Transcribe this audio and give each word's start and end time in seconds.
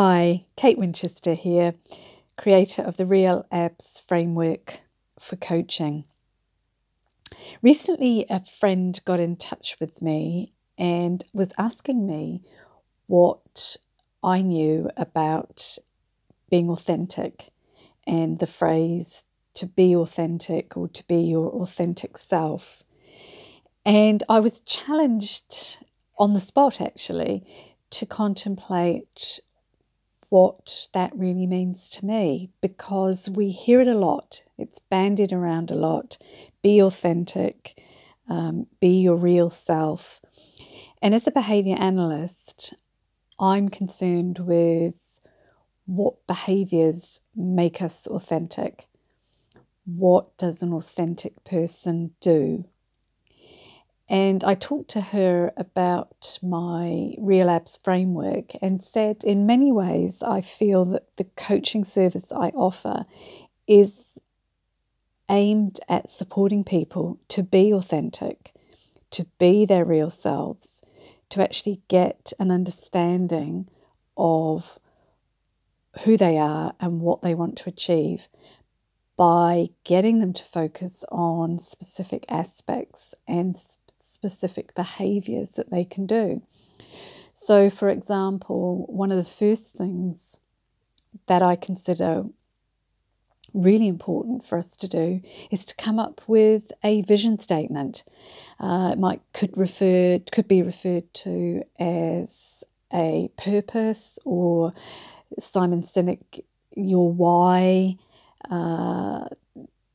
Hi, 0.00 0.44
Kate 0.54 0.78
Winchester 0.78 1.34
here, 1.34 1.74
creator 2.36 2.82
of 2.82 2.98
the 2.98 3.04
Real 3.04 3.44
Abs 3.50 4.00
framework 4.06 4.82
for 5.18 5.34
coaching. 5.34 6.04
Recently, 7.62 8.24
a 8.30 8.38
friend 8.38 9.00
got 9.04 9.18
in 9.18 9.34
touch 9.34 9.76
with 9.80 10.00
me 10.00 10.52
and 10.78 11.24
was 11.32 11.52
asking 11.58 12.06
me 12.06 12.42
what 13.08 13.76
I 14.22 14.40
knew 14.40 14.88
about 14.96 15.78
being 16.48 16.70
authentic 16.70 17.50
and 18.06 18.38
the 18.38 18.46
phrase 18.46 19.24
to 19.54 19.66
be 19.66 19.96
authentic 19.96 20.76
or 20.76 20.86
to 20.86 21.04
be 21.08 21.16
your 21.16 21.50
authentic 21.50 22.18
self. 22.18 22.84
And 23.84 24.22
I 24.28 24.38
was 24.38 24.60
challenged 24.60 25.78
on 26.16 26.34
the 26.34 26.40
spot 26.40 26.80
actually 26.80 27.44
to 27.90 28.06
contemplate 28.06 29.40
what 30.28 30.88
that 30.92 31.14
really 31.16 31.46
means 31.46 31.88
to 31.88 32.04
me 32.04 32.50
because 32.60 33.30
we 33.30 33.50
hear 33.50 33.80
it 33.80 33.88
a 33.88 33.98
lot. 33.98 34.42
It's 34.58 34.78
bandied 34.78 35.32
around 35.32 35.70
a 35.70 35.74
lot. 35.74 36.18
Be 36.62 36.80
authentic, 36.80 37.80
um, 38.28 38.66
be 38.80 39.00
your 39.00 39.16
real 39.16 39.50
self. 39.50 40.20
And 41.00 41.14
as 41.14 41.26
a 41.26 41.30
behavior 41.30 41.76
analyst, 41.78 42.74
I'm 43.40 43.68
concerned 43.68 44.40
with 44.40 44.94
what 45.86 46.26
behaviors 46.26 47.20
make 47.34 47.80
us 47.80 48.06
authentic. 48.06 48.86
What 49.86 50.36
does 50.36 50.62
an 50.62 50.74
authentic 50.74 51.44
person 51.44 52.10
do? 52.20 52.66
And 54.08 54.42
I 54.42 54.54
talked 54.54 54.88
to 54.90 55.00
her 55.02 55.52
about 55.56 56.38
my 56.42 57.12
Real 57.18 57.50
Abs 57.50 57.78
framework 57.82 58.52
and 58.62 58.80
said, 58.80 59.22
in 59.22 59.44
many 59.44 59.70
ways, 59.70 60.22
I 60.22 60.40
feel 60.40 60.86
that 60.86 61.16
the 61.16 61.24
coaching 61.24 61.84
service 61.84 62.32
I 62.32 62.48
offer 62.50 63.04
is 63.66 64.18
aimed 65.28 65.78
at 65.90 66.10
supporting 66.10 66.64
people 66.64 67.20
to 67.28 67.42
be 67.42 67.70
authentic, 67.72 68.54
to 69.10 69.26
be 69.38 69.66
their 69.66 69.84
real 69.84 70.08
selves, 70.08 70.82
to 71.28 71.42
actually 71.42 71.82
get 71.88 72.32
an 72.38 72.50
understanding 72.50 73.68
of 74.16 74.78
who 76.04 76.16
they 76.16 76.38
are 76.38 76.72
and 76.80 77.00
what 77.00 77.20
they 77.20 77.34
want 77.34 77.58
to 77.58 77.68
achieve 77.68 78.28
by 79.18 79.68
getting 79.84 80.20
them 80.20 80.32
to 80.32 80.44
focus 80.44 81.04
on 81.10 81.58
specific 81.58 82.24
aspects 82.28 83.14
and 83.26 83.56
specific 83.98 84.74
behaviors 84.74 85.52
that 85.52 85.70
they 85.70 85.84
can 85.84 86.06
do. 86.06 86.42
So, 87.32 87.70
for 87.70 87.88
example, 87.88 88.86
one 88.88 89.12
of 89.12 89.18
the 89.18 89.24
first 89.24 89.74
things 89.74 90.40
that 91.26 91.42
I 91.42 91.56
consider 91.56 92.24
really 93.54 93.88
important 93.88 94.44
for 94.44 94.58
us 94.58 94.76
to 94.76 94.88
do 94.88 95.22
is 95.50 95.64
to 95.64 95.74
come 95.76 95.98
up 95.98 96.20
with 96.26 96.70
a 96.84 97.02
vision 97.02 97.38
statement. 97.38 98.04
Uh, 98.60 98.90
it 98.92 98.98
might 98.98 99.20
could 99.32 99.56
refer 99.56 100.18
could 100.30 100.48
be 100.48 100.62
referred 100.62 101.12
to 101.14 101.62
as 101.78 102.64
a 102.92 103.30
purpose 103.36 104.18
or 104.24 104.72
Simon 105.38 105.82
Sinek 105.82 106.42
your 106.74 107.10
why. 107.10 107.96
Uh, 108.50 109.26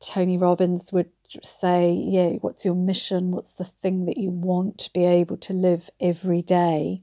Tony 0.00 0.38
Robbins 0.38 0.92
would 0.92 1.10
say, 1.42 1.92
yeah, 1.92 2.30
what's 2.40 2.64
your 2.64 2.74
mission? 2.74 3.30
What's 3.30 3.54
the 3.54 3.64
thing 3.64 4.06
that 4.06 4.18
you 4.18 4.30
want 4.30 4.78
to 4.78 4.92
be 4.92 5.04
able 5.04 5.36
to 5.38 5.52
live 5.52 5.90
every 6.00 6.42
day? 6.42 7.02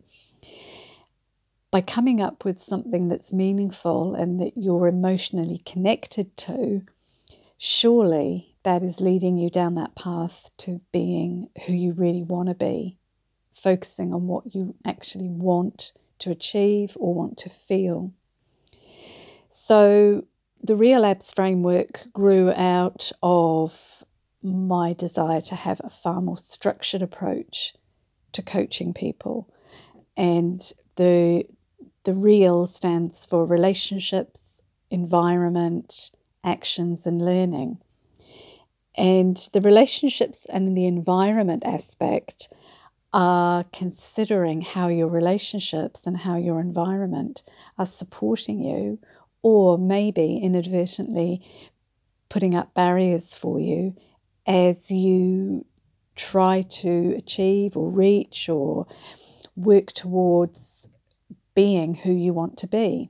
By 1.71 1.81
coming 1.81 2.21
up 2.21 2.45
with 2.45 2.59
something 2.59 3.09
that's 3.09 3.33
meaningful 3.33 4.15
and 4.15 4.39
that 4.41 4.53
you're 4.55 4.87
emotionally 4.87 5.61
connected 5.65 6.35
to, 6.37 6.83
surely 7.57 8.55
that 8.63 8.83
is 8.83 8.99
leading 8.99 9.37
you 9.37 9.49
down 9.49 9.75
that 9.75 9.95
path 9.95 10.49
to 10.57 10.81
being 10.91 11.49
who 11.65 11.73
you 11.73 11.93
really 11.93 12.23
want 12.23 12.49
to 12.49 12.55
be, 12.55 12.97
focusing 13.53 14.13
on 14.13 14.27
what 14.27 14.53
you 14.53 14.75
actually 14.85 15.29
want 15.29 15.91
to 16.19 16.31
achieve 16.31 16.95
or 16.99 17.13
want 17.13 17.37
to 17.37 17.49
feel. 17.49 18.11
So, 19.49 20.25
the 20.61 20.75
Real 20.75 21.05
Abs 21.05 21.31
framework 21.31 22.07
grew 22.11 22.51
out 22.51 23.11
of 23.23 24.03
my 24.43 24.93
desire 24.93 25.41
to 25.41 25.55
have 25.55 25.81
a 25.83 25.89
far 25.89 26.21
more 26.21 26.37
structured 26.37 27.01
approach 27.01 27.73
to 28.33 28.41
coaching 28.41 28.93
people. 28.93 29.49
And 30.15 30.61
the, 30.95 31.45
the 32.03 32.13
real 32.13 32.67
stands 32.67 33.25
for 33.25 33.45
relationships, 33.45 34.61
environment, 34.89 36.11
actions, 36.43 37.05
and 37.05 37.21
learning. 37.21 37.79
And 38.95 39.37
the 39.53 39.61
relationships 39.61 40.45
and 40.45 40.75
the 40.75 40.87
environment 40.87 41.63
aspect 41.65 42.49
are 43.13 43.63
considering 43.71 44.61
how 44.61 44.87
your 44.87 45.07
relationships 45.07 46.05
and 46.05 46.17
how 46.17 46.35
your 46.35 46.59
environment 46.59 47.43
are 47.77 47.85
supporting 47.85 48.61
you, 48.61 48.99
or 49.41 49.77
maybe 49.77 50.37
inadvertently 50.37 51.41
putting 52.29 52.53
up 52.53 52.73
barriers 52.73 53.33
for 53.33 53.59
you 53.59 53.95
as 54.47 54.89
you 54.89 55.65
try 56.15 56.63
to 56.63 57.13
achieve 57.17 57.77
or 57.77 57.89
reach 57.91 58.49
or 58.49 58.87
work 59.55 59.91
towards 59.91 60.87
being 61.53 61.95
who 61.95 62.11
you 62.11 62.33
want 62.33 62.57
to 62.57 62.67
be. 62.67 63.09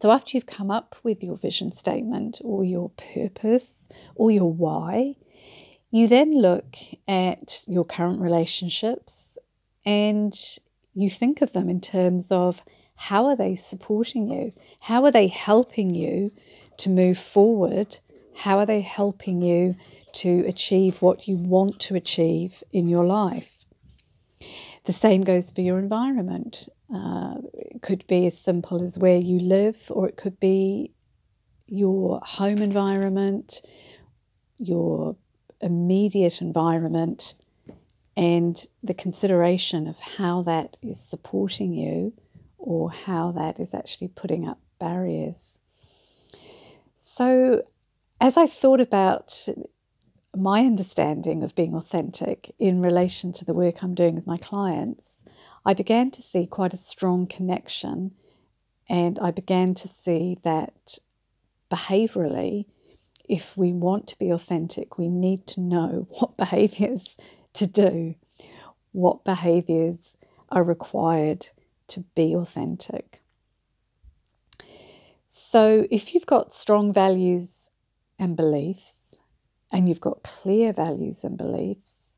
So, 0.00 0.10
after 0.10 0.36
you've 0.36 0.46
come 0.46 0.70
up 0.70 0.96
with 1.02 1.22
your 1.22 1.36
vision 1.36 1.72
statement 1.72 2.38
or 2.44 2.64
your 2.64 2.90
purpose 2.90 3.88
or 4.14 4.30
your 4.30 4.52
why, 4.52 5.16
you 5.90 6.06
then 6.06 6.32
look 6.32 6.76
at 7.08 7.62
your 7.66 7.84
current 7.84 8.20
relationships 8.20 9.38
and 9.84 10.34
you 10.94 11.08
think 11.08 11.40
of 11.40 11.52
them 11.52 11.70
in 11.70 11.80
terms 11.80 12.30
of 12.30 12.62
how 12.96 13.26
are 13.26 13.36
they 13.36 13.54
supporting 13.54 14.28
you? 14.28 14.52
How 14.80 15.04
are 15.04 15.10
they 15.10 15.28
helping 15.28 15.94
you 15.94 16.32
to 16.78 16.90
move 16.90 17.18
forward? 17.18 17.98
How 18.34 18.58
are 18.58 18.66
they 18.66 18.80
helping 18.80 19.40
you 19.42 19.76
to 20.16 20.44
achieve 20.46 21.02
what 21.02 21.28
you 21.28 21.36
want 21.36 21.78
to 21.80 21.94
achieve 21.94 22.62
in 22.72 22.88
your 22.88 23.04
life. 23.04 23.64
The 24.84 24.92
same 24.92 25.22
goes 25.22 25.50
for 25.50 25.62
your 25.62 25.78
environment. 25.78 26.68
Uh, 26.94 27.34
it 27.52 27.82
could 27.82 28.06
be 28.06 28.26
as 28.26 28.38
simple 28.38 28.82
as 28.82 28.98
where 28.98 29.18
you 29.18 29.38
live, 29.40 29.90
or 29.90 30.08
it 30.08 30.16
could 30.16 30.38
be 30.38 30.92
your 31.66 32.20
home 32.24 32.58
environment, 32.58 33.60
your 34.58 35.16
immediate 35.60 36.40
environment, 36.40 37.34
and 38.16 38.66
the 38.82 38.94
consideration 38.94 39.86
of 39.86 39.98
how 39.98 40.42
that 40.42 40.76
is 40.82 41.00
supporting 41.00 41.72
you 41.72 42.12
or 42.58 42.90
how 42.90 43.32
that 43.32 43.60
is 43.60 43.74
actually 43.74 44.08
putting 44.08 44.48
up 44.48 44.58
barriers. 44.78 45.58
So, 46.96 47.62
as 48.20 48.36
I 48.36 48.46
thought 48.46 48.80
about 48.80 49.46
my 50.36 50.60
understanding 50.60 51.42
of 51.42 51.54
being 51.54 51.74
authentic 51.74 52.54
in 52.58 52.80
relation 52.80 53.32
to 53.34 53.44
the 53.44 53.54
work 53.54 53.82
I'm 53.82 53.94
doing 53.94 54.14
with 54.14 54.26
my 54.26 54.38
clients, 54.38 55.24
I 55.64 55.74
began 55.74 56.10
to 56.12 56.22
see 56.22 56.46
quite 56.46 56.72
a 56.72 56.78
strong 56.78 57.26
connection. 57.26 58.12
And 58.88 59.18
I 59.18 59.30
began 59.30 59.74
to 59.74 59.88
see 59.88 60.38
that 60.42 60.98
behaviorally, 61.70 62.66
if 63.28 63.56
we 63.56 63.72
want 63.72 64.06
to 64.08 64.18
be 64.18 64.30
authentic, 64.30 64.96
we 64.96 65.08
need 65.08 65.46
to 65.48 65.60
know 65.60 66.06
what 66.20 66.36
behaviors 66.36 67.16
to 67.54 67.66
do, 67.66 68.14
what 68.92 69.24
behaviors 69.24 70.16
are 70.50 70.62
required 70.62 71.48
to 71.88 72.00
be 72.14 72.34
authentic. 72.34 73.22
So, 75.26 75.86
if 75.90 76.14
you've 76.14 76.26
got 76.26 76.54
strong 76.54 76.92
values 76.92 77.70
and 78.18 78.36
beliefs, 78.36 79.05
and 79.72 79.88
you've 79.88 80.00
got 80.00 80.22
clear 80.22 80.72
values 80.72 81.24
and 81.24 81.36
beliefs, 81.36 82.16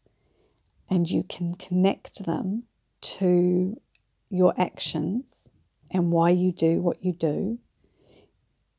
and 0.91 1.11
you 1.11 1.23
can 1.23 1.55
connect 1.55 2.25
them 2.25 2.65
to 3.01 3.81
your 4.31 4.55
actions 4.59 5.51
and 5.91 6.11
why 6.11 6.31
you 6.31 6.53
do 6.53 6.81
what 6.81 7.03
you 7.03 7.13
do, 7.13 7.59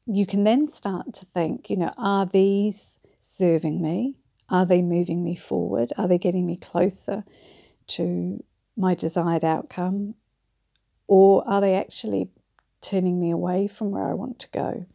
you 0.05 0.25
can 0.25 0.43
then 0.43 0.67
start 0.67 1.13
to 1.13 1.25
think, 1.27 1.69
you 1.69 1.77
know, 1.77 1.93
are 1.97 2.25
these 2.25 2.99
serving 3.19 3.81
me? 3.81 4.15
Are 4.49 4.65
they 4.65 4.81
moving 4.81 5.23
me 5.23 5.35
forward? 5.35 5.93
Are 5.97 6.07
they 6.07 6.17
getting 6.17 6.45
me 6.45 6.57
closer 6.57 7.23
to 7.87 8.43
my 8.75 8.95
desired 8.95 9.43
outcome? 9.43 10.15
Or 11.07 11.47
are 11.47 11.61
they 11.61 11.75
actually 11.75 12.29
turning 12.81 13.19
me 13.19 13.31
away 13.31 13.67
from 13.67 13.91
where 13.91 14.07
I 14.07 14.13
want 14.13 14.39
to 14.39 14.49
go? 14.49 14.85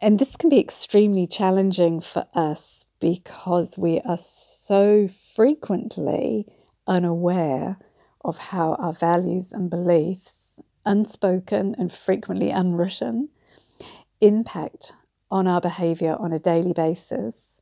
And 0.00 0.18
this 0.18 0.36
can 0.36 0.48
be 0.48 0.58
extremely 0.58 1.26
challenging 1.26 2.00
for 2.00 2.26
us 2.34 2.86
because 3.00 3.76
we 3.76 4.00
are 4.00 4.18
so 4.18 5.08
frequently 5.08 6.46
unaware 6.86 7.76
of 8.24 8.38
how 8.38 8.74
our 8.74 8.92
values 8.92 9.52
and 9.52 9.68
beliefs 9.68 10.60
unspoken 10.86 11.74
and 11.78 11.92
frequently 11.92 12.50
unwritten, 12.50 13.28
impact 14.20 14.92
on 15.30 15.46
our 15.46 15.60
behavior 15.60 16.16
on 16.18 16.32
a 16.32 16.38
daily 16.38 16.72
basis 16.72 17.60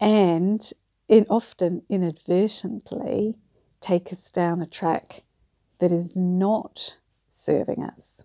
and 0.00 0.72
in 1.08 1.26
often 1.28 1.82
inadvertently 1.88 3.34
take 3.80 4.12
us 4.12 4.30
down 4.30 4.62
a 4.62 4.66
track 4.66 5.22
that 5.78 5.92
is 5.92 6.16
not 6.16 6.96
serving 7.28 7.82
us. 7.82 8.24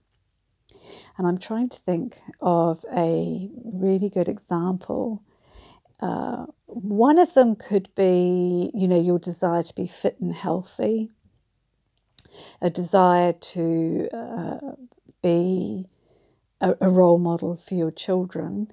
And 1.20 1.28
I'm 1.28 1.38
trying 1.38 1.68
to 1.68 1.80
think 1.80 2.22
of 2.40 2.86
a 2.96 3.50
really 3.66 4.08
good 4.08 4.30
example. 4.30 5.22
Uh, 6.00 6.46
one 6.66 7.20
of 7.20 7.34
them 7.34 7.58
could 7.58 7.94
be, 7.94 8.72
you 8.74 8.88
know, 8.88 8.98
your 8.98 9.20
desire 9.20 9.62
to 9.62 9.76
be 9.76 9.86
fit 9.86 10.16
and 10.22 10.34
healthy, 10.34 11.10
a 12.62 12.70
desire 12.70 13.34
to 13.34 14.08
uh, 14.14 14.60
be 15.22 15.90
a, 16.62 16.76
a 16.80 16.90
role 16.90 17.18
model 17.18 17.58
for 17.58 17.74
your 17.74 17.92
children, 17.92 18.72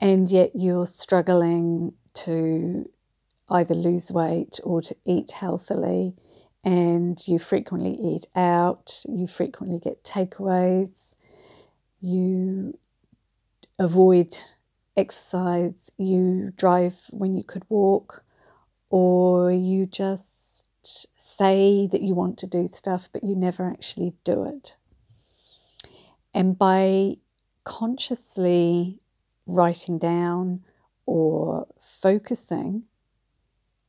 and 0.00 0.30
yet 0.30 0.52
you're 0.54 0.86
struggling 0.86 1.94
to 2.14 2.88
either 3.50 3.74
lose 3.74 4.12
weight 4.12 4.60
or 4.62 4.80
to 4.82 4.94
eat 5.04 5.32
healthily 5.32 6.14
and 6.66 7.28
you 7.28 7.38
frequently 7.38 7.92
eat 7.92 8.26
out, 8.34 9.04
you 9.08 9.28
frequently 9.28 9.78
get 9.78 10.02
takeaways, 10.02 11.14
you 12.00 12.76
avoid 13.78 14.36
exercise, 14.96 15.92
you 15.96 16.52
drive 16.56 16.94
when 17.10 17.36
you 17.36 17.44
could 17.44 17.62
walk, 17.68 18.24
or 18.90 19.52
you 19.52 19.86
just 19.86 20.64
say 21.16 21.88
that 21.90 22.02
you 22.02 22.14
want 22.14 22.38
to 22.38 22.46
do 22.46 22.68
stuff 22.68 23.08
but 23.12 23.22
you 23.22 23.36
never 23.36 23.68
actually 23.68 24.14
do 24.24 24.44
it. 24.44 24.74
And 26.34 26.58
by 26.58 27.18
consciously 27.62 28.98
writing 29.46 29.98
down 29.98 30.64
or 31.06 31.68
focusing 31.80 32.84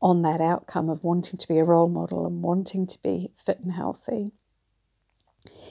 on 0.01 0.21
that 0.21 0.41
outcome 0.41 0.89
of 0.89 1.03
wanting 1.03 1.37
to 1.37 1.47
be 1.47 1.57
a 1.57 1.63
role 1.63 1.89
model 1.89 2.25
and 2.25 2.41
wanting 2.41 2.85
to 2.87 3.01
be 3.01 3.31
fit 3.43 3.59
and 3.59 3.73
healthy. 3.73 4.31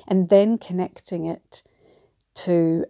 And 0.08 0.28
then 0.28 0.58
connecting 0.58 1.26
it 1.26 1.62
to 2.34 2.86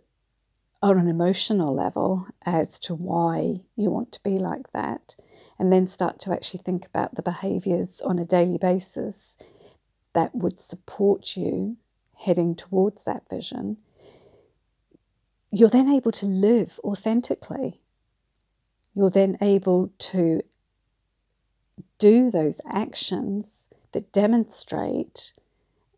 on 0.83 0.99
an 0.99 1.09
emotional 1.09 1.75
level 1.75 2.27
as 2.45 2.79
to 2.79 2.95
why 2.95 3.61
you 3.77 3.91
want 3.91 4.13
to 4.13 4.23
be 4.23 4.37
like 4.37 4.73
that. 4.73 5.15
And 5.59 5.73
then 5.73 5.87
start 5.87 6.21
to 6.21 6.33
actually 6.33 6.61
think 6.61 6.87
about 6.87 7.15
the 7.15 7.23
behaviors 7.23 8.01
on 8.03 8.19
a 8.19 8.27
daily 8.27 8.59
basis 8.59 9.37
that 10.13 10.35
would 10.35 10.61
support 10.61 11.37
you 11.37 11.77
heading 12.19 12.55
towards 12.55 13.05
that 13.05 13.29
vision. 13.29 13.79
You're 15.51 15.71
then 15.71 15.91
able 15.91 16.13
to 16.13 16.27
live 16.27 16.79
authentically. 16.85 17.81
You're 18.95 19.11
then 19.11 19.39
able 19.41 19.93
to 19.99 20.43
do 21.99 22.31
those 22.31 22.61
actions 22.71 23.69
that 23.93 24.13
demonstrate 24.13 25.33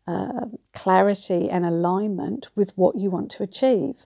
uh, 0.07 0.45
clarity 0.73 1.49
and 1.49 1.65
alignment 1.65 2.49
with 2.55 2.75
what 2.75 2.95
you 2.95 3.09
want 3.09 3.29
to 3.29 3.43
achieve. 3.43 4.05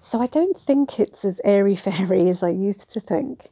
So 0.00 0.20
I 0.20 0.26
don't 0.26 0.56
think 0.56 0.98
it's 0.98 1.24
as 1.24 1.40
airy 1.44 1.76
fairy 1.86 2.28
as 2.28 2.42
I 2.42 2.50
used 2.50 2.90
to 2.90 3.00
think. 3.00 3.50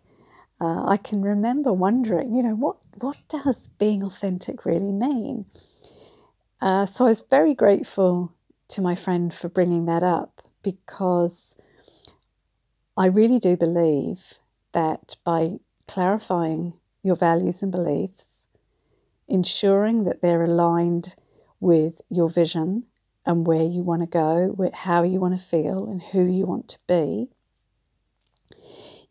Uh, 0.61 0.87
I 0.87 0.97
can 0.97 1.23
remember 1.23 1.73
wondering, 1.73 2.35
you 2.35 2.43
know, 2.43 2.55
what, 2.55 2.77
what 2.99 3.19
does 3.29 3.69
being 3.79 4.03
authentic 4.03 4.65
really 4.65 4.93
mean? 4.93 5.45
Uh, 6.61 6.87
so 6.87 7.05
I 7.05 7.09
was 7.09 7.23
very 7.29 7.55
grateful 7.55 8.33
to 8.69 8.81
my 8.81 8.95
friend 8.95 9.33
for 9.33 9.49
bringing 9.49 9.85
that 9.85 10.03
up 10.03 10.43
because 10.63 11.55
I 12.97 13.07
really 13.07 13.39
do 13.39 13.57
believe 13.57 14.35
that 14.73 15.17
by 15.25 15.59
clarifying 15.87 16.73
your 17.07 17.17
values 17.17 17.63
and 17.63 17.71
beliefs, 17.71 18.49
ensuring 19.29 20.03
that 20.05 20.21
they're 20.23 20.43
aligned 20.43 21.15
with 21.61 22.01
your 22.11 22.29
vision 22.29 22.83
and 23.25 23.47
where 23.47 23.63
you 23.63 23.83
want 23.83 24.03
to 24.03 24.07
go, 24.07 24.71
how 24.75 25.05
you 25.05 25.21
want 25.21 25.39
to 25.39 25.45
feel, 25.45 25.87
and 25.87 26.03
who 26.03 26.25
you 26.25 26.45
want 26.47 26.69
to 26.69 26.79
be, 26.89 27.29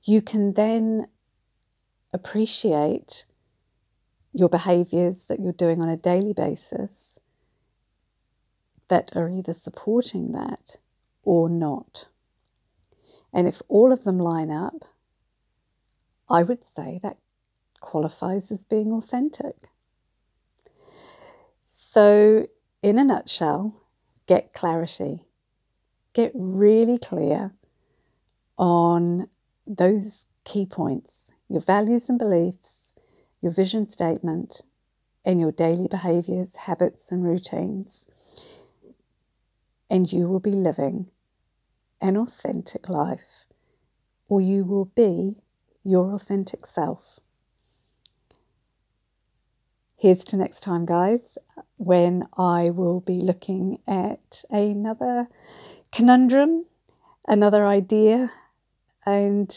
you 0.03 0.21
can 0.21 0.53
then 0.53 1.07
appreciate 2.13 3.25
your 4.33 4.49
behaviors 4.49 5.27
that 5.27 5.39
you're 5.39 5.53
doing 5.53 5.81
on 5.81 5.89
a 5.89 5.97
daily 5.97 6.33
basis 6.33 7.19
that 8.89 9.09
are 9.15 9.29
either 9.29 9.53
supporting 9.53 10.33
that 10.33 10.77
or 11.23 11.49
not. 11.49 12.07
And 13.33 13.47
if 13.47 13.61
all 13.69 13.91
of 13.91 14.03
them 14.03 14.17
line 14.17 14.51
up, 14.51 14.85
I 16.29 16.43
would 16.43 16.65
say 16.65 16.99
that 17.03 17.17
qualifies 17.85 18.51
as 18.51 18.65
being 18.65 18.91
authentic. 18.91 19.69
So, 21.69 22.47
in 22.81 22.97
a 22.97 23.03
nutshell, 23.03 23.81
get 24.27 24.53
clarity. 24.53 25.21
Get 26.13 26.31
really 26.33 26.97
clear 26.97 27.51
on 28.57 29.27
those 29.67 30.25
key 30.43 30.65
points 30.65 31.31
your 31.47 31.61
values 31.61 32.09
and 32.09 32.17
beliefs, 32.17 32.93
your 33.41 33.51
vision 33.51 33.87
statement, 33.87 34.61
and 35.23 35.39
your 35.39 35.51
daily 35.51 35.87
behaviors, 35.87 36.55
habits, 36.55 37.11
and 37.11 37.23
routines. 37.23 38.07
And 39.89 40.11
you 40.11 40.27
will 40.27 40.39
be 40.39 40.51
living 40.51 41.11
an 42.01 42.17
authentic 42.17 42.89
life, 42.89 43.45
or 44.27 44.41
you 44.41 44.63
will 44.63 44.85
be 44.85 45.35
your 45.83 46.13
authentic 46.13 46.65
self. 46.65 47.19
Here's 50.05 50.23
to 50.25 50.37
next 50.37 50.59
time, 50.59 50.85
guys, 50.85 51.35
when 51.77 52.27
I 52.37 52.69
will 52.69 52.99
be 52.99 53.19
looking 53.19 53.79
at 53.87 54.43
another 54.51 55.27
conundrum, 55.91 56.65
another 57.27 57.65
idea, 57.65 58.31
and 59.03 59.51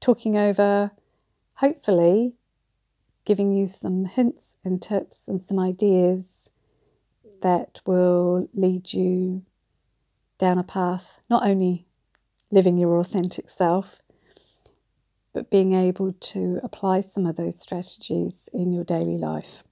talking 0.00 0.36
over, 0.36 0.90
hopefully, 1.58 2.32
giving 3.24 3.52
you 3.52 3.68
some 3.68 4.06
hints 4.06 4.56
and 4.64 4.82
tips 4.82 5.28
and 5.28 5.40
some 5.40 5.60
ideas 5.60 6.50
that 7.40 7.80
will 7.86 8.48
lead 8.54 8.92
you 8.92 9.42
down 10.36 10.58
a 10.58 10.64
path, 10.64 11.20
not 11.30 11.46
only 11.46 11.86
living 12.50 12.76
your 12.76 12.98
authentic 12.98 13.48
self, 13.48 14.02
but 15.34 15.50
being 15.50 15.74
able 15.74 16.14
to 16.14 16.60
apply 16.62 17.02
some 17.02 17.26
of 17.26 17.36
those 17.36 17.60
strategies 17.60 18.48
in 18.54 18.72
your 18.72 18.84
daily 18.84 19.18
life. 19.18 19.64